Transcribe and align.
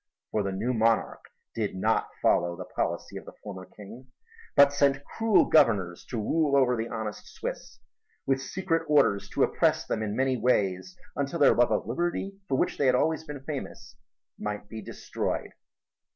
For 0.31 0.41
the 0.41 0.51
new 0.51 0.73
monarch 0.73 1.25
did 1.53 1.75
not 1.75 2.07
follow 2.23 2.55
the 2.55 2.65
policy 2.65 3.17
of 3.17 3.25
the 3.25 3.33
former 3.43 3.65
king, 3.65 4.07
but 4.55 4.73
sent 4.73 5.05
cruel 5.05 5.45
governors 5.45 6.03
to 6.05 6.17
rule 6.17 6.55
over 6.55 6.75
the 6.75 6.89
honest 6.89 7.27
Swiss, 7.35 7.77
with 8.25 8.41
secret 8.41 8.83
orders 8.89 9.29
to 9.29 9.43
oppress 9.43 9.85
them 9.85 10.01
in 10.01 10.15
many 10.17 10.37
ways 10.37 10.97
until 11.15 11.37
their 11.37 11.53
love 11.53 11.71
of 11.71 11.85
liberty, 11.85 12.35
for 12.49 12.57
which 12.57 12.79
they 12.79 12.87
had 12.87 12.95
always 12.95 13.23
been 13.23 13.43
famous, 13.43 13.95
might 14.39 14.67
be 14.67 14.81
destroyed. 14.81 15.51